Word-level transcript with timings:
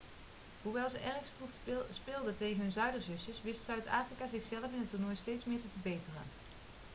hoewel 0.61 0.89
ze 0.89 0.97
erg 0.97 1.25
stroef 1.25 1.49
speelden 1.89 2.35
tegen 2.35 2.61
hun 2.61 2.71
zuiderzusjes 2.71 3.41
wist 3.41 3.63
zuid-afrika 3.63 4.27
zichzelf 4.27 4.63
in 4.73 4.79
het 4.79 4.89
toernooi 4.89 5.15
steeds 5.15 5.45
meer 5.45 5.61
te 5.61 5.67
verbeteren 5.81 6.21